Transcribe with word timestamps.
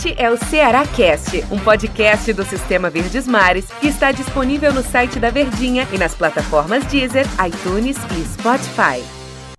Este 0.00 0.14
é 0.16 0.30
o 0.30 0.36
Ceará 0.38 0.86
Cast, 0.86 1.44
um 1.52 1.58
podcast 1.58 2.32
do 2.32 2.42
Sistema 2.42 2.88
Verdes 2.88 3.28
Mares 3.28 3.70
que 3.70 3.86
está 3.86 4.10
disponível 4.10 4.72
no 4.72 4.82
site 4.82 5.18
da 5.18 5.28
Verdinha 5.28 5.86
e 5.92 5.98
nas 5.98 6.14
plataformas 6.14 6.86
Deezer, 6.86 7.26
iTunes 7.46 7.98
e 7.98 8.24
Spotify. 8.24 9.04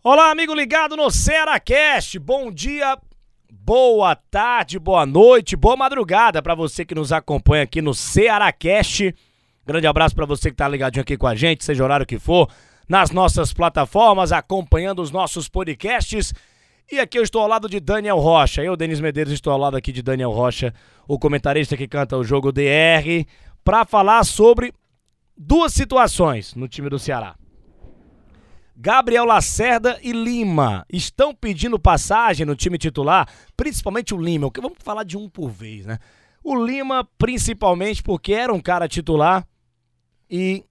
Olá, 0.04 0.32
amigo 0.32 0.56
ligado 0.56 0.98
no 0.98 1.12
Ceará 1.12 1.60
Cast. 1.60 2.18
Bom 2.18 2.52
dia, 2.52 2.98
boa 3.52 4.16
tarde, 4.16 4.80
boa 4.80 5.06
noite, 5.06 5.56
boa 5.56 5.78
madrugada 5.78 6.42
para 6.42 6.56
você 6.56 6.84
que 6.84 6.96
nos 6.96 7.12
acompanha 7.12 7.62
aqui 7.62 7.80
no 7.80 7.94
Ceará 7.94 8.52
Cast. 8.52 9.14
Grande 9.64 9.86
abraço 9.86 10.16
para 10.16 10.26
você 10.26 10.50
que 10.50 10.58
tá 10.58 10.68
ligadinho 10.68 11.04
aqui 11.04 11.18
com 11.18 11.28
a 11.28 11.36
gente, 11.36 11.64
seja 11.64 11.84
o 11.84 11.86
horário 11.86 12.04
que 12.04 12.18
for, 12.18 12.50
nas 12.90 13.12
nossas 13.12 13.54
plataformas, 13.54 14.32
acompanhando 14.32 15.04
os 15.04 15.12
nossos 15.12 15.48
podcasts. 15.48 16.34
E 16.90 17.00
aqui 17.00 17.18
eu 17.18 17.24
estou 17.24 17.42
ao 17.42 17.48
lado 17.48 17.68
de 17.68 17.80
Daniel 17.80 18.18
Rocha. 18.18 18.64
Eu, 18.64 18.78
Denis 18.78 19.00
Medeiros, 19.00 19.34
estou 19.34 19.52
ao 19.52 19.60
lado 19.60 19.76
aqui 19.76 19.92
de 19.92 20.02
Daniel 20.02 20.32
Rocha, 20.32 20.74
o 21.08 21.20
comentarista 21.20 21.76
que 21.76 21.88
canta 21.88 22.18
o 22.18 22.24
jogo 22.24 22.52
DR, 22.52 23.26
para 23.64 23.86
falar 23.86 24.24
sobre 24.24 24.74
duas 25.38 25.74
situações 25.74 26.56
no 26.56 26.68
time 26.68 26.90
do 26.90 27.00
Ceará. 27.00 27.36
Gabriel 28.76 29.26
Lacerda 29.26 30.00
e 30.02 30.12
Lima 30.12 30.86
estão 30.92 31.36
pedindo 31.36 31.80
passagem 31.80 32.46
no 32.46 32.56
time 32.56 32.78
titular, 32.78 33.28
principalmente 33.56 34.14
o 34.14 34.18
Lima. 34.18 34.50
Vamos 34.60 34.80
falar 34.80 35.04
de 35.04 35.18
um 35.18 35.30
por 35.30 35.50
vez, 35.50 35.86
né? 35.86 36.00
O 36.44 36.56
Lima, 36.56 37.08
principalmente 37.18 38.02
porque 38.02 38.34
era 38.34 38.52
um 38.52 38.60
cara 38.60 38.88
titular 38.88 39.46
e 40.28 40.66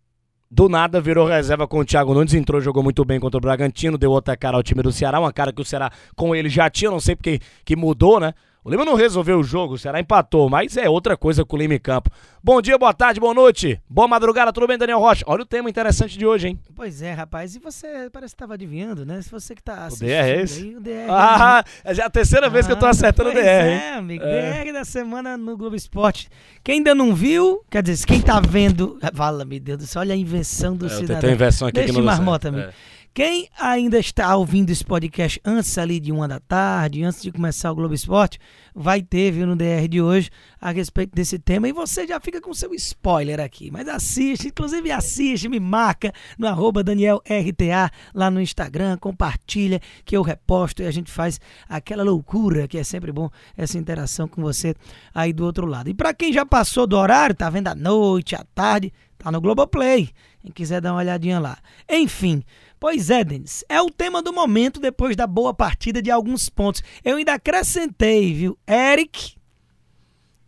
do 0.51 0.69
nada 0.69 1.01
virou 1.01 1.27
reserva 1.27 1.69
com 1.69 1.79
o 1.79 1.85
Thiago 1.85 2.13
Nunes, 2.13 2.35
entrou, 2.35 2.61
jogou 2.61 2.83
muito 2.83 3.05
bem 3.05 3.21
contra 3.21 3.39
o 3.39 3.41
Bragantino, 3.41 3.97
deu 3.97 4.11
outra 4.11 4.37
cara 4.37 4.57
ao 4.57 4.63
time 4.63 4.83
do 4.83 4.91
Ceará, 4.91 5.21
uma 5.21 5.33
cara 5.33 5.53
que 5.53 5.63
o 5.63 5.65
Ceará 5.65 5.93
com 6.17 6.35
ele 6.35 6.49
já 6.49 6.69
tinha, 6.69 6.91
não 6.91 6.99
sei 6.99 7.15
porque 7.15 7.39
que 7.65 7.77
mudou, 7.77 8.19
né? 8.19 8.35
O 8.63 8.69
Lima 8.69 8.85
não 8.85 8.95
resolveu 8.95 9.39
o 9.39 9.43
jogo, 9.43 9.73
o 9.73 9.79
Ceará 9.79 10.01
empatou, 10.01 10.51
mas 10.51 10.77
é 10.77 10.87
outra 10.87 11.17
coisa 11.17 11.47
com 11.47 11.57
o 11.57 11.59
Lima 11.59 11.73
em 11.73 11.79
campo. 11.79 12.11
Bom 12.45 12.61
dia, 12.61 12.77
boa 12.77 12.93
tarde, 12.93 13.19
boa 13.19 13.33
noite, 13.33 13.81
boa 13.89 14.07
madrugada, 14.07 14.53
tudo 14.53 14.67
bem, 14.67 14.77
Daniel 14.77 14.99
Rocha? 14.99 15.25
Olha 15.27 15.45
o 15.45 15.47
tema 15.47 15.71
interessante 15.71 16.19
de 16.19 16.27
hoje, 16.27 16.49
hein? 16.49 16.61
Pois 16.77 17.01
é, 17.01 17.15
rapaz, 17.15 17.57
e 17.57 17.59
você 17.59 18.11
parece 18.13 18.35
que 18.35 18.37
estava 18.37 18.53
adivinhando, 18.53 19.07
né? 19.07 19.23
Se 19.23 19.31
você 19.31 19.55
que 19.55 19.63
tá 19.63 19.87
assistindo 19.87 20.09
o 20.09 20.11
DR 20.11 20.13
é 20.13 20.43
esse? 20.43 20.61
Aí, 20.61 20.77
o 20.77 20.81
DR, 20.81 21.07
ah, 21.09 21.65
é 21.83 21.95
já 21.95 22.05
a 22.05 22.11
terceira 22.11 22.49
ah, 22.49 22.51
vez 22.51 22.67
que 22.67 22.73
eu 22.73 22.79
tô 22.79 22.85
ah, 22.85 22.91
acertando 22.91 23.31
o 23.31 23.33
DR, 23.33 23.39
é, 23.39 23.73
hein? 23.73 23.95
amigo, 23.97 24.25
é. 24.25 24.63
DR 24.63 24.73
da 24.75 24.85
semana 24.85 25.39
no 25.39 25.57
Globo 25.57 25.75
Esporte. 25.75 26.29
Quem 26.63 26.77
ainda 26.77 26.95
não 26.95 27.15
viu, 27.15 27.65
quer 27.71 27.83
dizer, 27.83 28.05
quem 28.05 28.21
tá 28.21 28.41
vendo, 28.41 28.99
fala, 29.15 29.43
meu 29.47 29.59
Deus 29.59 29.79
do 29.79 29.87
céu, 29.87 30.01
olha 30.01 30.13
a 30.13 30.19
invenção 30.19 30.77
do 30.77 30.85
é, 30.85 30.91
cidadão. 30.91 31.23
Tem 31.23 31.33
invenção 31.33 31.67
aqui 31.67 31.77
Deixa 31.77 31.95
que 31.95 31.99
não 31.99 32.05
marmota, 32.05 32.49
amigo. 32.49 32.69
É. 32.69 32.75
Quem 33.13 33.49
ainda 33.59 33.99
está 33.99 34.37
ouvindo 34.37 34.71
esse 34.71 34.85
podcast 34.85 35.41
antes 35.45 35.77
ali 35.77 35.99
de 35.99 36.13
uma 36.13 36.29
da 36.29 36.39
tarde, 36.39 37.03
antes 37.03 37.21
de 37.21 37.33
começar 37.33 37.73
o 37.73 37.75
Globo 37.75 37.93
Esporte, 37.93 38.39
vai 38.73 39.03
ter, 39.03 39.33
viu, 39.33 39.49
no 39.49 39.57
DR 39.57 39.89
de 39.89 40.01
hoje, 40.01 40.31
a 40.61 40.71
respeito 40.71 41.13
desse 41.13 41.37
tema. 41.37 41.69
E 41.69 41.73
você 41.73 42.07
já 42.07 42.21
fica 42.21 42.41
com 42.41 42.55
seu 42.55 42.73
spoiler 42.73 43.41
aqui. 43.41 43.69
Mas 43.69 43.89
assiste, 43.89 44.47
inclusive 44.47 44.93
assiste, 44.93 45.49
me 45.49 45.59
marca 45.59 46.13
no 46.39 46.47
arroba 46.47 46.85
DanielRTA 46.85 47.91
lá 48.15 48.31
no 48.31 48.41
Instagram, 48.41 48.97
compartilha 48.97 49.81
que 50.05 50.17
eu 50.17 50.23
reposto 50.23 50.81
e 50.81 50.87
a 50.87 50.91
gente 50.93 51.11
faz 51.11 51.41
aquela 51.69 52.05
loucura 52.05 52.69
que 52.69 52.79
é 52.79 52.85
sempre 52.85 53.11
bom 53.11 53.29
essa 53.57 53.77
interação 53.77 54.29
com 54.29 54.41
você 54.41 54.73
aí 55.13 55.33
do 55.33 55.45
outro 55.45 55.67
lado. 55.67 55.91
E 55.91 55.95
para 55.95 56.15
quem 56.15 56.33
já 56.33 56.47
passou 56.47 56.87
do 56.87 56.97
horário, 56.97 57.35
tá 57.35 57.51
vendo 57.51 57.67
à 57.67 57.75
noite, 57.75 58.37
à 58.37 58.45
tarde, 58.55 58.93
tá 59.19 59.33
no 59.33 59.41
Globoplay. 59.41 60.11
Quem 60.43 60.53
quiser 60.53 60.81
dar 60.81 60.93
uma 60.93 61.01
olhadinha 61.01 61.41
lá. 61.41 61.59
Enfim. 61.89 62.45
Pois 62.81 63.11
é, 63.11 63.23
Denis, 63.23 63.63
é 63.69 63.79
o 63.83 63.91
tema 63.91 64.23
do 64.23 64.33
momento 64.33 64.81
depois 64.81 65.15
da 65.15 65.27
boa 65.27 65.53
partida 65.53 66.01
de 66.01 66.11
alguns 66.11 66.49
pontos. 66.49 66.83
Eu 67.05 67.19
ainda 67.19 67.35
acrescentei, 67.35 68.33
viu? 68.33 68.59
Eric 68.67 69.37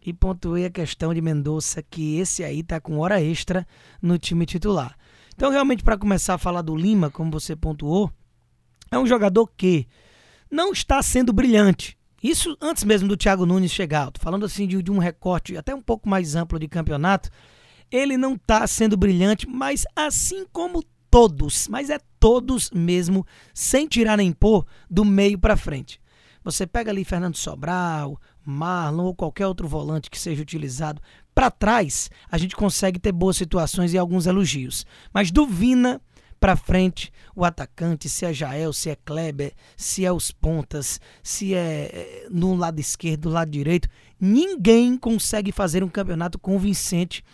e 0.05 0.14
pontuei 0.14 0.64
a 0.64 0.70
questão 0.70 1.12
de 1.12 1.20
Mendonça, 1.20 1.83
que 1.83 2.16
esse 2.16 2.42
aí 2.42 2.62
tá 2.62 2.80
com 2.80 2.98
hora 2.98 3.22
extra 3.22 3.66
no 4.00 4.19
time 4.19 4.47
titular. 4.47 4.97
Então, 5.34 5.50
realmente, 5.50 5.84
para 5.84 5.98
começar 5.98 6.32
a 6.32 6.38
falar 6.38 6.62
do 6.62 6.75
Lima, 6.75 7.10
como 7.10 7.31
você 7.31 7.54
pontuou, 7.54 8.10
é 8.91 8.98
um 8.98 9.06
jogador 9.06 9.47
que 9.54 9.87
não 10.50 10.72
está 10.72 11.03
sendo 11.03 11.34
brilhante. 11.34 11.98
Isso 12.22 12.56
antes 12.62 12.82
mesmo 12.82 13.09
do 13.09 13.16
Thiago 13.16 13.44
Nunes 13.44 13.71
chegar. 13.71 14.10
Tô 14.10 14.22
falando 14.22 14.47
assim 14.47 14.66
de, 14.66 14.82
de 14.82 14.91
um 14.91 14.98
recorte 14.98 15.54
até 15.54 15.75
um 15.75 15.82
pouco 15.82 16.09
mais 16.09 16.34
amplo 16.34 16.59
de 16.59 16.66
campeonato. 16.66 17.28
Ele 17.91 18.16
não 18.16 18.37
está 18.37 18.66
sendo 18.66 18.97
brilhante, 18.97 19.47
mas 19.47 19.84
assim 19.94 20.47
como 20.50 20.82
todos, 21.10 21.69
mas 21.69 21.91
é 21.91 21.98
todos 22.22 22.71
mesmo, 22.71 23.27
sem 23.53 23.88
tirar 23.88 24.16
nem 24.16 24.31
pôr, 24.31 24.65
do 24.88 25.05
meio 25.05 25.37
para 25.37 25.56
frente. 25.56 26.00
Você 26.44 26.69
pega 26.69 26.93
ali 26.93 27.05
Fernando 27.05 27.37
Sobral, 27.37 28.16
Marlon 28.47 29.06
ou 29.06 29.15
qualquer 29.15 29.49
outro 29.49 29.66
volante 29.66 30.09
que 30.09 30.16
seja 30.16 30.41
utilizado 30.41 31.03
para 31.34 31.50
trás, 31.50 32.09
a 32.31 32.38
gente 32.38 32.55
consegue 32.55 33.00
ter 33.00 33.10
boas 33.10 33.37
situações 33.37 33.93
e 33.93 33.99
alguns 33.99 34.27
elogios. 34.27 34.87
Mas 35.12 35.33
do 35.33 35.47
Vina 35.49 36.00
para 36.38 36.55
frente, 36.55 37.12
o 37.34 37.44
atacante, 37.44 38.09
se 38.09 38.25
é 38.25 38.33
Jael, 38.33 38.72
se 38.72 38.91
é 38.91 38.97
Kleber, 38.97 39.53
se 39.77 40.04
é 40.04 40.12
os 40.12 40.31
pontas, 40.31 41.00
se 41.25 41.54
é, 41.54 41.91
é 41.93 42.27
no 42.31 42.54
lado 42.54 42.78
esquerdo, 42.78 43.22
do 43.22 43.31
lado 43.31 43.50
direito, 43.50 43.89
ninguém 44.21 44.97
consegue 44.97 45.50
fazer 45.50 45.83
um 45.83 45.89
campeonato 45.89 46.39
convincente 46.39 47.25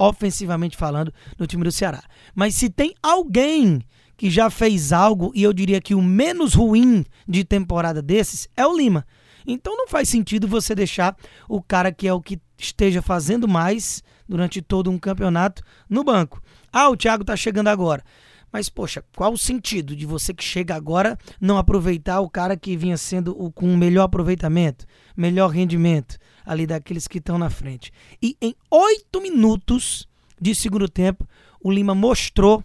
ofensivamente 0.00 0.78
falando, 0.78 1.12
no 1.38 1.46
time 1.46 1.62
do 1.62 1.70
Ceará. 1.70 2.02
Mas 2.34 2.54
se 2.54 2.70
tem 2.70 2.94
alguém 3.02 3.82
que 4.20 4.28
já 4.28 4.50
fez 4.50 4.92
algo, 4.92 5.32
e 5.34 5.42
eu 5.42 5.50
diria 5.50 5.80
que 5.80 5.94
o 5.94 6.02
menos 6.02 6.52
ruim 6.52 7.06
de 7.26 7.42
temporada 7.42 8.02
desses, 8.02 8.46
é 8.54 8.66
o 8.66 8.76
Lima. 8.76 9.06
Então 9.46 9.74
não 9.74 9.88
faz 9.88 10.10
sentido 10.10 10.46
você 10.46 10.74
deixar 10.74 11.16
o 11.48 11.62
cara 11.62 11.90
que 11.90 12.06
é 12.06 12.12
o 12.12 12.20
que 12.20 12.38
esteja 12.58 13.00
fazendo 13.00 13.48
mais 13.48 14.02
durante 14.28 14.60
todo 14.60 14.90
um 14.90 14.98
campeonato 14.98 15.62
no 15.88 16.04
banco. 16.04 16.42
Ah, 16.70 16.90
o 16.90 16.98
Thiago 16.98 17.24
tá 17.24 17.34
chegando 17.34 17.68
agora. 17.68 18.04
Mas, 18.52 18.68
poxa, 18.68 19.02
qual 19.16 19.32
o 19.32 19.38
sentido 19.38 19.96
de 19.96 20.04
você 20.04 20.34
que 20.34 20.44
chega 20.44 20.74
agora 20.74 21.16
não 21.40 21.56
aproveitar 21.56 22.20
o 22.20 22.28
cara 22.28 22.58
que 22.58 22.76
vinha 22.76 22.98
sendo 22.98 23.34
o, 23.42 23.50
com 23.50 23.74
melhor 23.74 24.02
aproveitamento, 24.02 24.84
melhor 25.16 25.48
rendimento? 25.48 26.18
ali 26.44 26.66
daqueles 26.66 27.06
que 27.06 27.18
estão 27.18 27.38
na 27.38 27.48
frente. 27.48 27.92
E 28.20 28.36
em 28.40 28.54
oito 28.70 29.20
minutos 29.20 30.08
de 30.40 30.52
segundo 30.54 30.88
tempo, 30.88 31.24
o 31.62 31.70
Lima 31.70 31.94
mostrou 31.94 32.64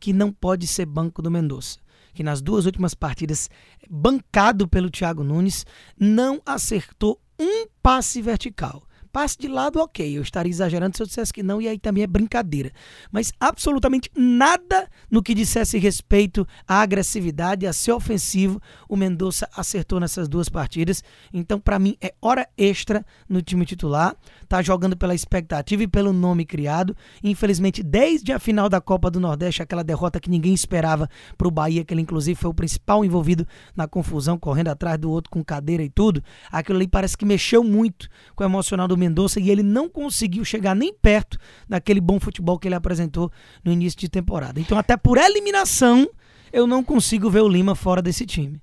que 0.00 0.12
não 0.12 0.32
pode 0.32 0.66
ser 0.66 0.86
banco 0.86 1.20
do 1.20 1.30
Mendonça. 1.30 1.78
Que 2.12 2.22
nas 2.22 2.40
duas 2.42 2.66
últimas 2.66 2.94
partidas, 2.94 3.48
bancado 3.88 4.66
pelo 4.66 4.90
Thiago 4.90 5.22
Nunes, 5.22 5.64
não 5.96 6.40
acertou 6.44 7.20
um 7.38 7.66
passe 7.82 8.20
vertical. 8.20 8.82
Passe 9.12 9.36
de 9.38 9.48
lado, 9.48 9.80
ok. 9.80 10.16
Eu 10.16 10.22
estaria 10.22 10.50
exagerando 10.50 10.96
se 10.96 11.02
eu 11.02 11.06
dissesse 11.06 11.32
que 11.32 11.42
não, 11.42 11.60
e 11.60 11.68
aí 11.68 11.78
também 11.78 12.04
é 12.04 12.06
brincadeira. 12.06 12.70
Mas 13.10 13.32
absolutamente 13.40 14.08
nada 14.16 14.88
no 15.10 15.22
que 15.22 15.34
dissesse 15.34 15.78
respeito 15.78 16.46
à 16.66 16.80
agressividade, 16.80 17.66
a 17.66 17.72
ser 17.72 17.92
ofensivo, 17.92 18.60
o 18.88 18.96
Mendonça 18.96 19.48
acertou 19.56 19.98
nessas 19.98 20.28
duas 20.28 20.48
partidas. 20.48 21.02
Então, 21.32 21.58
para 21.58 21.78
mim, 21.78 21.96
é 22.00 22.14
hora 22.22 22.48
extra 22.56 23.04
no 23.28 23.42
time 23.42 23.66
titular. 23.66 24.14
Tá 24.48 24.62
jogando 24.62 24.96
pela 24.96 25.14
expectativa 25.14 25.82
e 25.82 25.88
pelo 25.88 26.12
nome 26.12 26.44
criado. 26.44 26.96
Infelizmente, 27.22 27.82
desde 27.82 28.32
a 28.32 28.38
final 28.38 28.68
da 28.68 28.80
Copa 28.80 29.10
do 29.10 29.18
Nordeste, 29.18 29.62
aquela 29.62 29.82
derrota 29.82 30.20
que 30.20 30.30
ninguém 30.30 30.54
esperava 30.54 31.08
para 31.36 31.48
o 31.48 31.50
Bahia, 31.50 31.84
que 31.84 31.92
ele 31.92 32.02
inclusive 32.02 32.38
foi 32.38 32.50
o 32.50 32.54
principal 32.54 33.04
envolvido 33.04 33.46
na 33.74 33.88
confusão, 33.88 34.38
correndo 34.38 34.68
atrás 34.68 34.98
do 34.98 35.10
outro 35.10 35.30
com 35.30 35.44
cadeira 35.44 35.82
e 35.82 35.90
tudo. 35.90 36.22
Aquilo 36.50 36.78
ali 36.78 36.86
parece 36.86 37.16
que 37.16 37.24
mexeu 37.24 37.64
muito 37.64 38.08
com 38.34 38.44
o 38.44 38.46
emocional 38.46 38.86
do 38.86 38.99
Mendonça 39.00 39.40
e 39.40 39.50
ele 39.50 39.62
não 39.62 39.88
conseguiu 39.88 40.44
chegar 40.44 40.76
nem 40.76 40.94
perto 40.94 41.38
daquele 41.68 42.00
bom 42.00 42.20
futebol 42.20 42.58
que 42.58 42.68
ele 42.68 42.74
apresentou 42.74 43.32
no 43.64 43.72
início 43.72 43.98
de 43.98 44.08
temporada. 44.08 44.60
Então, 44.60 44.78
até 44.78 44.96
por 44.96 45.18
eliminação, 45.18 46.08
eu 46.52 46.66
não 46.66 46.84
consigo 46.84 47.30
ver 47.30 47.40
o 47.40 47.48
Lima 47.48 47.74
fora 47.74 48.02
desse 48.02 48.26
time. 48.26 48.60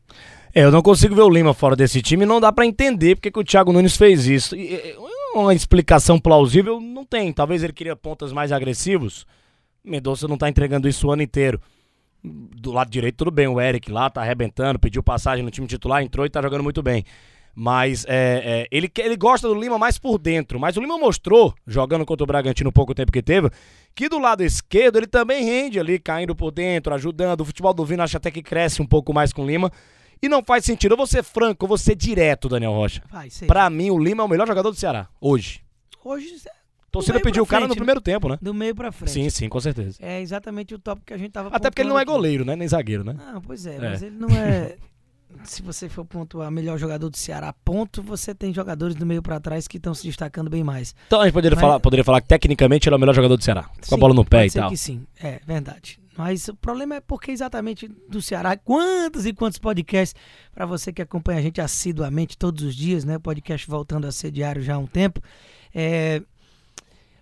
É, 0.53 0.63
eu 0.63 0.71
não 0.71 0.81
consigo 0.81 1.13
ver 1.13 1.21
o 1.21 1.29
Lima 1.29 1.53
fora 1.53 1.75
desse 1.75 2.01
time 2.01 2.25
não 2.25 2.39
dá 2.39 2.51
para 2.51 2.65
entender 2.65 3.15
porque 3.15 3.29
que 3.29 3.39
o 3.39 3.43
Thiago 3.43 3.73
Nunes 3.73 3.97
fez 3.97 4.25
isso. 4.25 4.55
E, 4.55 4.95
uma 5.35 5.53
explicação 5.53 6.19
plausível 6.19 6.79
não 6.79 7.05
tem. 7.05 7.31
Talvez 7.31 7.63
ele 7.63 7.73
queria 7.73 7.95
pontas 7.95 8.31
mais 8.31 8.51
agressivos. 8.51 9.25
Mendonça 9.83 10.27
não 10.27 10.37
tá 10.37 10.49
entregando 10.49 10.87
isso 10.87 11.07
o 11.07 11.11
ano 11.11 11.21
inteiro. 11.21 11.61
Do 12.23 12.71
lado 12.71 12.89
direito, 12.89 13.17
tudo 13.17 13.31
bem. 13.31 13.47
O 13.47 13.61
Eric 13.61 13.91
lá 13.91 14.09
tá 14.09 14.21
arrebentando, 14.21 14.79
pediu 14.79 15.03
passagem 15.03 15.43
no 15.43 15.51
time 15.51 15.67
titular, 15.67 16.01
entrou 16.01 16.25
e 16.25 16.29
tá 16.29 16.41
jogando 16.41 16.63
muito 16.63 16.81
bem. 16.81 17.05
Mas 17.59 18.05
é, 18.07 18.43
é, 18.45 18.67
ele, 18.69 18.87
ele 18.99 19.17
gosta 19.17 19.47
do 19.47 19.55
Lima 19.55 19.79
mais 19.79 19.97
por 19.97 20.19
dentro. 20.19 20.59
Mas 20.59 20.77
o 20.77 20.79
Lima 20.79 20.95
mostrou, 20.95 21.55
jogando 21.65 22.05
contra 22.05 22.23
o 22.23 22.27
Bragantino 22.27 22.71
pouco 22.71 22.93
tempo 22.93 23.11
que 23.11 23.23
teve, 23.23 23.49
que 23.95 24.07
do 24.07 24.19
lado 24.19 24.43
esquerdo 24.43 24.97
ele 24.97 25.07
também 25.07 25.43
rende 25.43 25.79
ali, 25.79 25.97
caindo 25.97 26.35
por 26.35 26.51
dentro, 26.51 26.93
ajudando. 26.93 27.41
O 27.41 27.45
futebol 27.45 27.73
do 27.73 27.83
Vino 27.83 28.03
acho 28.03 28.15
até 28.15 28.29
que 28.29 28.43
cresce 28.43 28.79
um 28.79 28.85
pouco 28.85 29.11
mais 29.11 29.33
com 29.33 29.41
o 29.41 29.47
Lima. 29.47 29.71
E 30.21 30.29
não 30.29 30.43
faz 30.43 30.65
sentido. 30.65 30.91
Eu 30.91 30.97
vou 30.97 31.07
ser 31.07 31.23
franco, 31.23 31.65
eu 31.65 31.67
vou 31.67 31.79
ser 31.79 31.95
direto, 31.95 32.47
Daniel 32.47 32.73
Rocha. 32.73 33.01
Vai, 33.11 33.29
pra 33.47 33.67
mim, 33.71 33.89
o 33.89 33.97
Lima 33.97 34.21
é 34.21 34.25
o 34.27 34.29
melhor 34.29 34.45
jogador 34.45 34.69
do 34.69 34.77
Ceará, 34.77 35.07
hoje. 35.19 35.61
Hoje, 36.05 36.35
torcida 36.91 37.19
pediu 37.19 37.41
o 37.41 37.47
cara 37.47 37.63
no 37.63 37.69
né? 37.69 37.75
primeiro 37.75 37.99
tempo, 37.99 38.29
né? 38.29 38.37
Do 38.39 38.53
meio 38.53 38.75
pra 38.75 38.91
frente. 38.91 39.13
Sim, 39.13 39.31
sim, 39.31 39.49
com 39.49 39.59
certeza. 39.59 39.97
É 39.99 40.21
exatamente 40.21 40.75
o 40.75 40.79
top 40.79 41.01
que 41.03 41.11
a 41.11 41.17
gente 41.17 41.31
tava 41.31 41.49
Até 41.51 41.71
porque 41.71 41.81
ele 41.81 41.89
não 41.89 41.97
é 41.97 42.05
goleiro, 42.05 42.45
né? 42.45 42.55
Nem 42.55 42.67
zagueiro, 42.67 43.03
né? 43.03 43.15
Não, 43.17 43.41
pois 43.41 43.65
é, 43.65 43.77
é. 43.77 43.79
mas 43.79 44.03
ele 44.03 44.15
não 44.15 44.29
é 44.29 44.75
se 45.49 45.61
você 45.61 45.87
for 45.89 46.05
pontuar 46.05 46.49
melhor 46.51 46.77
jogador 46.77 47.09
do 47.09 47.17
Ceará, 47.17 47.53
ponto, 47.65 48.01
você 48.03 48.33
tem 48.35 48.53
jogadores 48.53 48.95
do 48.95 49.05
meio 49.05 49.21
para 49.21 49.39
trás 49.39 49.67
que 49.67 49.77
estão 49.77 49.93
se 49.93 50.03
destacando 50.05 50.49
bem 50.49 50.63
mais. 50.63 50.93
Então 51.07 51.21
a 51.21 51.25
gente 51.25 51.33
poderia, 51.33 51.55
Mas- 51.55 51.61
falar, 51.61 51.79
poderia 51.79 52.03
falar 52.03 52.21
que 52.21 52.27
tecnicamente 52.27 52.87
ele 52.87 52.93
é 52.93 52.97
o 52.97 52.99
melhor 52.99 53.13
jogador 53.15 53.37
do 53.37 53.43
Ceará. 53.43 53.69
Com 53.87 53.95
a 53.95 53.97
bola 53.97 54.13
no 54.13 54.25
pé 54.25 54.37
pode 54.37 54.47
e 54.47 54.49
ser 54.51 54.59
tal. 54.59 54.69
que 54.69 54.77
sim, 54.77 55.05
é 55.21 55.39
verdade. 55.45 55.99
Mas 56.17 56.47
o 56.47 56.55
problema 56.55 56.95
é 56.95 56.99
porque 56.99 57.29
exatamente 57.31 57.87
do 58.09 58.21
Ceará, 58.21 58.57
quantos 58.57 59.25
e 59.27 59.33
quantos 59.33 59.59
podcasts, 59.59 60.19
para 60.53 60.65
você 60.65 60.91
que 60.91 61.01
acompanha 61.01 61.39
a 61.39 61.41
gente 61.43 61.61
assiduamente 61.61 62.35
todos 62.37 62.63
os 62.63 62.75
dias, 62.75 63.05
né? 63.05 63.19
Podcast 63.19 63.69
voltando 63.69 64.07
a 64.07 64.11
ser 64.11 64.31
diário 64.31 64.61
já 64.63 64.75
há 64.75 64.77
um 64.79 64.87
tempo. 64.87 65.21
É, 65.75 66.21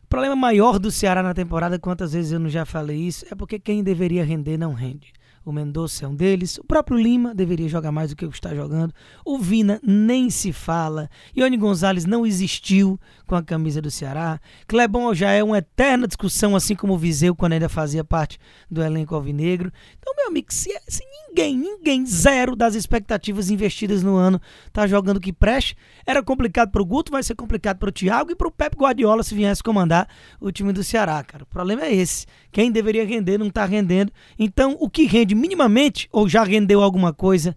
o 0.04 0.08
problema 0.08 0.36
maior 0.36 0.80
do 0.80 0.90
Ceará 0.92 1.22
na 1.22 1.34
temporada, 1.34 1.78
quantas 1.78 2.14
vezes 2.14 2.32
eu 2.32 2.40
não 2.40 2.50
já 2.50 2.64
falei 2.66 2.98
isso, 2.98 3.26
é 3.30 3.36
porque 3.36 3.60
quem 3.60 3.84
deveria 3.84 4.24
render 4.24 4.56
não 4.58 4.72
rende. 4.74 5.12
O 5.46 5.52
Mendonça 5.52 6.06
é 6.06 6.08
um 6.08 6.16
deles. 6.16 6.58
O 6.58 6.64
próprio 6.64 6.98
Lima 6.98 7.36
deveria 7.36 7.70
jogar 7.70 7.92
mais 7.92 8.10
do 8.10 8.16
que 8.16 8.26
o 8.26 8.30
está 8.30 8.56
jogando. 8.56 8.92
O 9.24 9.38
Vina 9.38 9.80
nem 9.84 10.28
se 10.32 10.52
fala. 10.52 11.08
Ione 11.38 11.56
Gonzalez 11.56 12.04
não 12.04 12.26
existiu 12.26 13.00
com 13.28 13.36
a 13.36 13.44
camisa 13.44 13.80
do 13.80 13.92
Ceará. 13.92 14.40
Clebon 14.68 15.14
já 15.14 15.32
é 15.32 15.44
uma 15.44 15.60
eterna 15.60 16.08
discussão, 16.08 16.56
assim 16.56 16.76
como 16.76 16.94
o 16.94 16.98
Viseu, 16.98 17.36
quando 17.36 17.54
ainda 17.54 17.70
fazia 17.70 18.04
parte 18.04 18.40
do 18.72 18.82
elenco 18.82 19.14
alvinegro. 19.14 19.72
Então, 20.00 20.16
meu 20.16 20.30
amigo, 20.30 20.48
se, 20.52 20.72
se 20.88 21.04
ninguém, 21.28 21.56
ninguém, 21.56 22.06
zero 22.08 22.56
das 22.56 22.74
expectativas 22.74 23.52
investidas 23.52 24.02
no 24.02 24.16
ano, 24.16 24.42
tá 24.74 24.88
jogando 24.88 25.20
que 25.20 25.32
preste, 25.32 25.78
era 26.08 26.24
complicado 26.24 26.72
pro 26.72 26.84
Guto, 26.84 27.12
vai 27.12 27.22
ser 27.22 27.36
complicado 27.36 27.78
pro 27.78 27.92
Thiago 27.92 28.32
e 28.32 28.36
pro 28.36 28.50
Pep 28.50 28.76
Guardiola 28.76 29.22
se 29.22 29.36
viesse 29.36 29.62
comandar 29.62 30.08
o 30.42 30.52
time 30.52 30.74
do 30.74 30.84
Ceará, 30.84 31.24
cara. 31.24 31.44
O 31.44 31.48
problema 31.48 31.84
é 31.84 31.94
esse. 31.94 32.26
Quem 32.52 32.72
deveria 32.72 33.06
render 33.06 33.38
não 33.38 33.50
tá 33.50 33.66
rendendo. 33.66 34.12
Então, 34.40 34.76
o 34.80 34.90
que 34.90 35.06
rende 35.06 35.35
minimamente, 35.36 36.08
ou 36.12 36.28
já 36.28 36.44
rendeu 36.44 36.82
alguma 36.82 37.14
coisa, 37.14 37.56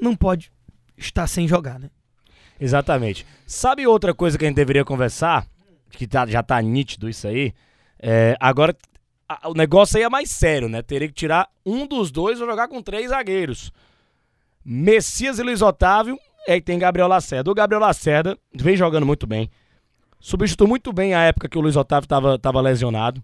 não 0.00 0.14
pode 0.16 0.50
estar 0.96 1.26
sem 1.26 1.46
jogar, 1.48 1.78
né? 1.78 1.88
Exatamente. 2.60 3.26
Sabe 3.46 3.86
outra 3.86 4.12
coisa 4.14 4.36
que 4.38 4.44
a 4.44 4.48
gente 4.48 4.56
deveria 4.56 4.84
conversar? 4.84 5.46
Que 5.90 6.06
tá- 6.06 6.26
já 6.26 6.42
tá 6.42 6.60
nítido 6.60 7.08
isso 7.08 7.26
aí. 7.26 7.52
É, 7.98 8.36
agora, 8.40 8.76
a- 9.28 9.48
o 9.48 9.54
negócio 9.54 9.96
aí 9.96 10.02
é 10.02 10.08
mais 10.08 10.30
sério, 10.30 10.68
né? 10.68 10.80
Teria 10.82 11.08
que 11.08 11.14
tirar 11.14 11.48
um 11.64 11.86
dos 11.86 12.10
dois 12.10 12.40
ou 12.40 12.46
jogar 12.46 12.68
com 12.68 12.82
três 12.82 13.10
zagueiros. 13.10 13.72
Messias 14.64 15.38
e 15.38 15.42
Luiz 15.42 15.60
Otávio. 15.62 16.18
Aí 16.48 16.60
tem 16.60 16.78
Gabriel 16.78 17.08
Lacerda. 17.08 17.50
O 17.50 17.54
Gabriel 17.54 17.80
Lacerda 17.80 18.36
vem 18.54 18.76
jogando 18.76 19.06
muito 19.06 19.26
bem. 19.26 19.50
Substituiu 20.20 20.68
muito 20.68 20.92
bem 20.92 21.14
a 21.14 21.22
época 21.22 21.48
que 21.48 21.58
o 21.58 21.60
Luiz 21.60 21.76
Otávio 21.76 22.06
estava 22.06 22.38
tava 22.38 22.60
lesionado. 22.60 23.22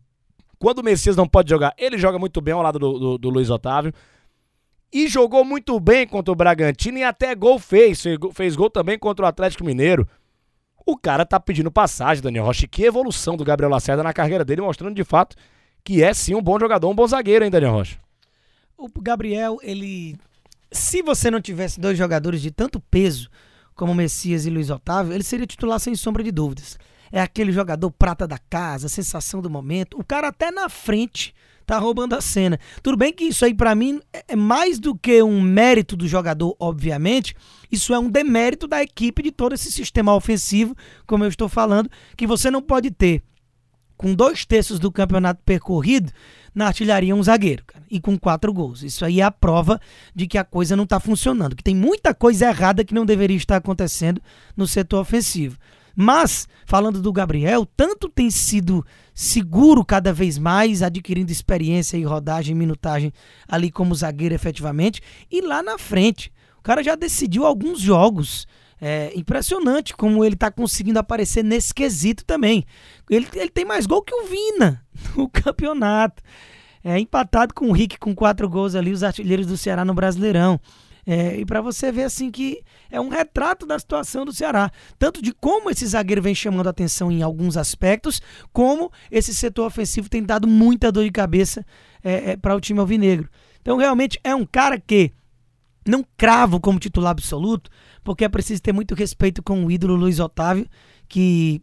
Quando 0.59 0.81
o 0.81 0.85
Messias 0.85 1.17
não 1.17 1.29
pode 1.29 1.49
jogar, 1.49 1.75
ele 1.79 1.97
joga 1.97 2.19
muito 2.19 2.41
bem 2.41 2.55
ao 2.55 2.63
lado 2.63 2.79
do, 2.79 2.99
do, 2.99 3.19
do 3.19 3.31
Luiz 3.31 3.49
Otávio. 3.49 3.93
E 4.93 5.07
jogou 5.07 5.45
muito 5.45 5.79
bem 5.79 6.07
contra 6.07 6.33
o 6.33 6.35
Bragantino 6.35 6.99
e 6.99 7.05
até 7.05 7.35
gol 7.35 7.59
fez. 7.59 8.03
Fez 8.33 8.57
gol, 8.57 8.71
também 8.71 8.99
contra 8.99 9.25
o 9.25 9.29
Atlético 9.29 9.65
Mineiro. 9.65 10.09
O 10.85 10.97
cara 10.97 11.27
tá 11.27 11.39
pedindo 11.39 11.71
passagem, 11.71 12.23
Daniel 12.23 12.45
Rocha. 12.45 12.67
Que 12.67 12.85
evolução 12.85 13.37
do 13.37 13.45
Gabriel 13.45 13.71
Lacerda 13.71 14.03
na 14.03 14.13
carreira 14.13 14.45
dele, 14.45 14.63
mostrando 14.63 14.95
de 14.95 15.05
fato 15.05 15.37
que 15.85 16.03
é 16.03 16.13
sim 16.15 16.35
um 16.35 16.43
bom 16.43 16.59
jogador, 16.59 16.89
um 16.89 16.95
bom 16.95 17.07
zagueiro, 17.07 17.45
hein, 17.45 17.51
Daniel 17.51 17.73
Rocha? 17.73 17.99
O 18.77 18.89
Gabriel, 19.01 19.59
ele. 19.63 20.17
Se 20.73 21.03
você 21.03 21.31
não 21.31 21.41
tivesse 21.41 21.79
dois 21.79 21.97
jogadores 21.97 22.41
de 22.41 22.51
tanto 22.51 22.81
peso 22.81 23.29
como 23.75 23.95
Messias 23.95 24.47
e 24.47 24.51
Luiz 24.51 24.71
Otávio, 24.71 25.13
ele 25.13 25.23
seria 25.23 25.47
titular 25.47 25.79
sem 25.79 25.95
sombra 25.95 26.23
de 26.23 26.33
dúvidas. 26.33 26.79
É 27.11 27.21
aquele 27.21 27.53
jogador 27.53 27.91
prata 27.91 28.27
da 28.27 28.39
casa, 28.39 28.89
sensação 28.89 29.41
do 29.41 29.51
momento. 29.51 29.99
O 29.99 30.05
cara 30.05 30.29
até 30.29 30.51
na 30.51 30.69
frente 30.69 31.35
tá 31.67 31.79
roubando 31.79 32.15
a 32.15 32.21
cena. 32.21 32.59
Tudo 32.83 32.97
bem 32.97 33.13
que 33.13 33.25
isso 33.25 33.45
aí 33.45 33.53
pra 33.53 33.75
mim 33.75 34.01
é 34.13 34.19
é 34.29 34.37
mais 34.37 34.79
do 34.79 34.95
que 34.95 35.23
um 35.23 35.41
mérito 35.41 35.97
do 35.97 36.07
jogador, 36.07 36.55
obviamente. 36.61 37.35
Isso 37.73 37.95
é 37.95 37.99
um 37.99 38.11
demérito 38.11 38.69
da 38.69 38.83
equipe 38.83 39.23
de 39.23 39.33
todo 39.33 39.55
esse 39.55 39.73
sistema 39.73 40.15
ofensivo, 40.15 40.77
como 41.07 41.25
eu 41.25 41.29
estou 41.29 41.49
falando, 41.49 41.91
que 42.15 42.27
você 42.27 42.51
não 42.51 42.61
pode 42.61 42.91
ter 42.91 43.23
com 43.97 44.15
dois 44.15 44.45
terços 44.45 44.79
do 44.79 44.93
campeonato 44.93 45.43
percorrido 45.45 46.13
na 46.55 46.67
artilharia 46.67 47.15
um 47.15 47.23
zagueiro, 47.23 47.65
cara, 47.67 47.85
e 47.91 48.01
com 48.01 48.19
quatro 48.19 48.53
gols. 48.53 48.83
Isso 48.83 49.05
aí 49.05 49.21
é 49.21 49.25
a 49.25 49.31
prova 49.31 49.81
de 50.15 50.27
que 50.27 50.39
a 50.39 50.45
coisa 50.45 50.77
não 50.77 50.85
está 50.85 51.01
funcionando, 51.01 51.57
que 51.57 51.65
tem 51.65 51.75
muita 51.75 52.15
coisa 52.15 52.47
errada 52.47 52.85
que 52.85 52.95
não 52.95 53.07
deveria 53.07 53.37
estar 53.37 53.57
acontecendo 53.57 54.21
no 54.57 54.67
setor 54.67 55.01
ofensivo. 55.01 55.59
Mas, 56.01 56.47
falando 56.65 57.03
do 57.03 57.13
Gabriel, 57.13 57.67
tanto 57.77 58.09
tem 58.09 58.31
sido 58.31 58.87
seguro 59.13 59.85
cada 59.85 60.13
vez 60.13 60.39
mais, 60.39 60.81
adquirindo 60.81 61.33
experiência 61.33 61.97
e 61.97 62.05
rodagem, 62.05 62.55
minutagem 62.55 63.13
ali 63.49 63.69
como 63.69 63.97
zagueiro 63.97 64.33
efetivamente, 64.33 65.03
e 65.29 65.41
lá 65.41 65.61
na 65.61 65.77
frente, 65.77 66.33
o 66.57 66.63
cara 66.63 66.85
já 66.85 66.95
decidiu 66.95 67.45
alguns 67.45 67.81
jogos. 67.81 68.47
É 68.81 69.11
impressionante 69.17 69.93
como 69.97 70.25
ele 70.25 70.37
tá 70.37 70.53
conseguindo 70.53 71.01
aparecer 71.01 71.43
nesse 71.43 71.75
quesito 71.75 72.25
também. 72.25 72.65
Ele, 73.11 73.27
ele 73.35 73.51
tem 73.51 73.65
mais 73.65 73.85
gol 73.85 74.01
que 74.01 74.15
o 74.15 74.25
Vina 74.29 74.81
no 75.19 75.29
campeonato. 75.29 76.23
É 76.85 76.97
empatado 76.97 77.53
com 77.53 77.71
o 77.71 77.73
Rick 77.73 77.99
com 77.99 78.15
quatro 78.15 78.49
gols 78.49 78.77
ali, 78.77 78.93
os 78.93 79.03
artilheiros 79.03 79.47
do 79.47 79.57
Ceará 79.57 79.85
no 79.85 79.95
Brasileirão. 79.95 80.61
É, 81.11 81.41
e 81.41 81.47
para 81.47 81.63
você 81.63 81.91
ver 81.91 82.03
assim 82.03 82.31
que 82.31 82.63
é 82.91 83.01
um 83.01 83.09
retrato 83.09 83.65
da 83.65 83.79
situação 83.79 84.27
do 84.27 84.33
Ceará, 84.33 84.71
tanto 84.99 85.23
de 85.23 85.33
como 85.33 85.71
esse 85.71 85.87
zagueiro 85.87 86.21
vem 86.21 86.35
chamando 86.35 86.69
atenção 86.69 87.11
em 87.11 87.23
alguns 87.23 87.57
aspectos, 87.57 88.21
como 88.53 88.93
esse 89.11 89.35
setor 89.35 89.65
ofensivo 89.65 90.11
tem 90.11 90.23
dado 90.23 90.47
muita 90.47 90.93
dor 90.93 91.05
de 91.05 91.11
cabeça 91.11 91.65
é, 92.05 92.33
é, 92.33 92.37
para 92.37 92.55
o 92.55 92.61
time 92.61 92.79
alvinegro. 92.79 93.27
Então 93.63 93.79
realmente 93.79 94.21
é 94.23 94.35
um 94.35 94.45
cara 94.45 94.79
que 94.79 95.11
não 95.87 96.05
cravo 96.15 96.61
como 96.61 96.79
titular 96.79 97.13
absoluto, 97.13 97.71
porque 98.05 98.27
é 98.27 98.29
preciso 98.29 98.61
ter 98.61 98.75
muito 98.75 98.95
respeito 98.95 99.43
com 99.43 99.65
o 99.65 99.71
ídolo 99.71 99.97
Luiz 99.97 100.21
Otávio, 100.21 100.69
que 101.09 101.63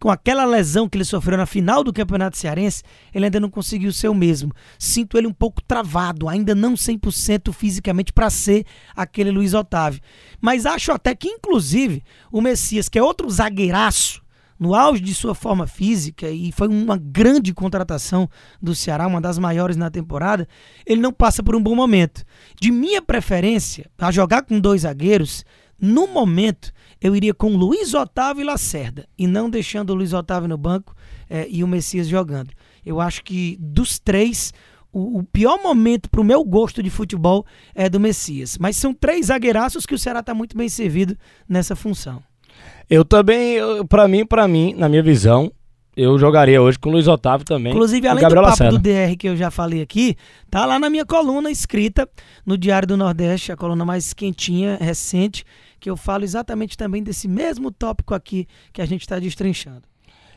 com 0.00 0.10
aquela 0.10 0.46
lesão 0.46 0.88
que 0.88 0.96
ele 0.96 1.04
sofreu 1.04 1.36
na 1.36 1.44
final 1.44 1.84
do 1.84 1.92
Campeonato 1.92 2.38
Cearense, 2.38 2.82
ele 3.14 3.26
ainda 3.26 3.38
não 3.38 3.50
conseguiu 3.50 3.92
ser 3.92 4.08
o 4.08 4.14
mesmo. 4.14 4.50
Sinto 4.78 5.18
ele 5.18 5.26
um 5.26 5.32
pouco 5.32 5.62
travado, 5.62 6.26
ainda 6.26 6.54
não 6.54 6.72
100% 6.72 7.52
fisicamente 7.52 8.12
para 8.12 8.30
ser 8.30 8.64
aquele 8.96 9.30
Luiz 9.30 9.52
Otávio. 9.52 10.00
Mas 10.40 10.64
acho 10.64 10.90
até 10.90 11.14
que, 11.14 11.28
inclusive, 11.28 12.02
o 12.32 12.40
Messias, 12.40 12.88
que 12.88 12.98
é 12.98 13.02
outro 13.02 13.28
zagueiraço, 13.28 14.22
no 14.58 14.74
auge 14.74 15.00
de 15.00 15.14
sua 15.14 15.34
forma 15.34 15.66
física 15.66 16.28
e 16.28 16.52
foi 16.52 16.68
uma 16.68 16.98
grande 16.98 17.54
contratação 17.54 18.28
do 18.60 18.74
Ceará, 18.74 19.06
uma 19.06 19.20
das 19.20 19.38
maiores 19.38 19.74
na 19.74 19.90
temporada, 19.90 20.46
ele 20.84 21.00
não 21.00 21.12
passa 21.12 21.42
por 21.42 21.56
um 21.56 21.62
bom 21.62 21.74
momento. 21.74 22.22
De 22.60 22.70
minha 22.70 23.00
preferência, 23.00 23.90
a 23.98 24.10
jogar 24.10 24.42
com 24.42 24.60
dois 24.60 24.82
zagueiros, 24.82 25.46
no 25.80 26.06
momento 26.06 26.72
eu 27.00 27.16
iria 27.16 27.32
com 27.32 27.56
Luiz 27.56 27.94
Otávio 27.94 28.42
e 28.42 28.44
Lacerda 28.44 29.06
e 29.18 29.26
não 29.26 29.48
deixando 29.48 29.90
o 29.90 29.94
Luiz 29.94 30.12
Otávio 30.12 30.48
no 30.48 30.58
banco 30.58 30.94
eh, 31.28 31.46
e 31.50 31.64
o 31.64 31.68
Messias 31.68 32.06
jogando. 32.06 32.50
Eu 32.84 33.00
acho 33.00 33.24
que 33.24 33.56
dos 33.58 33.98
três, 33.98 34.52
o, 34.92 35.20
o 35.20 35.24
pior 35.24 35.62
momento 35.62 36.10
para 36.10 36.20
o 36.20 36.24
meu 36.24 36.44
gosto 36.44 36.82
de 36.82 36.90
futebol 36.90 37.46
é 37.74 37.88
do 37.88 37.98
Messias. 37.98 38.58
Mas 38.58 38.76
são 38.76 38.92
três 38.92 39.26
zagueiraços 39.26 39.86
que 39.86 39.94
o 39.94 39.98
Ceará 39.98 40.20
está 40.20 40.34
muito 40.34 40.56
bem 40.56 40.68
servido 40.68 41.16
nessa 41.48 41.74
função. 41.74 42.22
Eu 42.88 43.04
também, 43.04 43.58
pra 43.88 44.06
mim, 44.08 44.26
pra 44.26 44.46
mim, 44.48 44.74
na 44.76 44.88
minha 44.88 45.02
visão, 45.02 45.50
eu 45.96 46.18
jogaria 46.18 46.60
hoje 46.60 46.78
com 46.78 46.88
o 46.88 46.92
Luiz 46.92 47.08
Otávio 47.08 47.44
também. 47.44 47.72
Inclusive, 47.72 48.06
além 48.06 48.22
Gabriel 48.22 48.42
do 48.42 48.48
papo 48.48 48.62
Lacerda. 48.62 48.78
do 48.78 48.82
DR 48.82 49.16
que 49.16 49.28
eu 49.28 49.36
já 49.36 49.50
falei 49.50 49.82
aqui, 49.82 50.16
tá 50.50 50.64
lá 50.64 50.78
na 50.78 50.88
minha 50.88 51.04
coluna 51.04 51.50
escrita 51.50 52.08
no 52.44 52.56
Diário 52.56 52.88
do 52.88 52.96
Nordeste, 52.96 53.52
a 53.52 53.56
coluna 53.56 53.84
mais 53.84 54.12
quentinha, 54.12 54.78
recente, 54.80 55.44
que 55.80 55.90
eu 55.90 55.96
falo 55.96 56.22
exatamente 56.22 56.76
também 56.76 57.02
desse 57.02 57.26
mesmo 57.26 57.70
tópico 57.70 58.14
aqui 58.14 58.46
que 58.72 58.82
a 58.82 58.86
gente 58.86 59.00
está 59.00 59.18
destrinchando. 59.18 59.82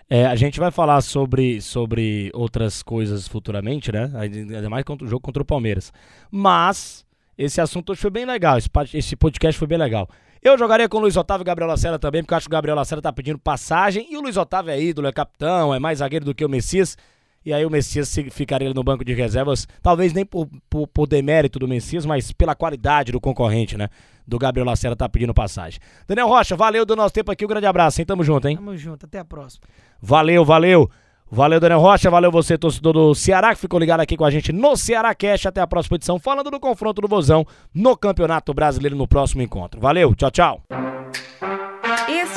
É, 0.10 0.26
a 0.26 0.36
gente 0.36 0.60
vai 0.60 0.72
falar 0.72 1.02
sobre, 1.02 1.62
sobre 1.62 2.30
outras 2.34 2.84
coisas 2.84 3.28
futuramente, 3.28 3.92
né? 3.92 4.12
Ainda 4.16 4.70
mais 4.70 4.84
contra 4.84 5.06
o 5.06 5.10
jogo 5.10 5.22
contra 5.22 5.42
o 5.42 5.46
Palmeiras. 5.46 5.92
Mas 6.30 7.06
esse 7.38 7.60
assunto 7.60 7.92
hoje 7.92 8.02
foi 8.02 8.12
bem 8.12 8.26
legal. 8.26 8.58
Esse, 8.94 9.16
podcast 9.16 9.58
foi 9.58 9.68
bem 9.68 9.78
legal. 9.78 10.08
Eu 10.42 10.58
jogaria 10.58 10.90
com 10.90 10.98
o 10.98 11.02
Luiz 11.02 11.16
Otávio 11.16 11.44
e 11.44 11.46
Gabriel 11.46 11.70
Lacerda 11.70 11.98
também, 11.98 12.22
porque 12.22 12.34
eu 12.34 12.38
acho 12.38 12.48
que 12.48 12.52
o 12.52 12.58
Gabriel 12.58 12.76
Lacerda 12.76 13.02
tá 13.02 13.14
pedindo 13.14 13.40
passagem. 13.40 14.08
E 14.12 14.18
o 14.18 14.22
Luiz 14.22 14.36
Otávio 14.36 14.72
é 14.72 14.82
ídolo, 14.82 15.08
é 15.08 15.12
capitão, 15.12 15.74
é 15.74 15.80
mais 15.80 16.00
zagueiro 16.00 16.26
do 16.26 16.36
que 16.36 16.46
o 16.46 16.50
Messias. 16.50 16.98
E 17.46 17.54
aí 17.54 17.66
o 17.66 17.70
Messias 17.70 18.14
ficaria 18.32 18.74
no 18.74 18.84
banco 18.84 19.04
de 19.04 19.14
reservas, 19.14 19.68
talvez 19.82 20.14
nem 20.14 20.26
por, 20.26 20.48
por, 20.70 20.88
por 20.88 21.08
demérito 21.08 21.60
do 21.60 21.68
Messias, 21.68 22.06
mas 22.06 22.32
pela 22.32 22.56
qualidade 22.56 23.12
do 23.12 23.20
concorrente, 23.20 23.78
né? 23.78 23.90
Do 24.26 24.40
Gabriel 24.40 24.66
Lacerda 24.66 24.96
tá 24.96 25.10
pedindo 25.10 25.34
passagem. 25.34 25.80
Daniel 26.08 26.28
Rocha, 26.28 26.56
valeu 26.56 26.86
do 26.86 26.96
nosso 26.96 27.14
tempo 27.14 27.32
aqui, 27.32 27.44
um 27.44 27.48
grande 27.48 27.66
abraço, 27.66 28.00
hein? 28.00 28.06
Tamo 28.06 28.24
junto, 28.24 28.48
hein? 28.48 28.56
Tamo 28.56 28.78
junto, 28.78 29.06
até 29.06 29.20
a 29.20 29.26
próxima. 29.26 29.66
Valeu, 30.02 30.46
valeu. 30.46 30.90
Valeu, 31.30 31.60
Daniel 31.60 31.80
Rocha. 31.80 32.12
Valeu 32.12 32.32
você, 32.32 32.58
torcedor 32.58 32.94
do 32.94 33.16
Ceará, 33.16 33.56
que 33.56 33.60
ficou 33.60 33.80
ligado 33.80 34.02
aqui 34.02 34.16
com 34.16 34.24
a 34.24 34.30
gente 34.30 34.54
no 34.54 34.78
Ceará 34.78 35.16
Cash. 35.16 35.48
Até 35.48 35.62
a 35.62 35.68
próxima 35.68 35.96
edição, 35.96 36.20
falando 36.20 36.52
do 36.52 36.60
confronto 36.60 37.02
do 37.02 37.08
Vozão 37.08 37.44
no 37.74 37.98
Campeonato 37.98 38.54
Brasileiro 38.54 38.96
no 38.96 39.08
próximo 39.08 39.42
encontro. 39.42 39.82
Valeu, 39.82 40.14
tchau, 40.14 40.30
tchau. 40.30 40.93